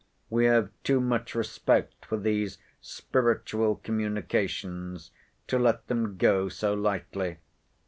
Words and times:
We 0.31 0.45
have 0.45 0.71
too 0.83 0.99
much 0.99 1.35
respect 1.35 2.07
for 2.07 2.17
these 2.17 2.57
spiritual 2.81 3.75
communications, 3.75 5.11
to 5.45 5.59
let 5.59 5.85
them 5.89 6.17
go 6.17 6.49
so 6.49 6.73
lightly. 6.73 7.37